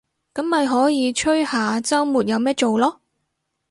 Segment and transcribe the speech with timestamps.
[0.33, 2.97] 噉咪可以吹下週末有咩做囉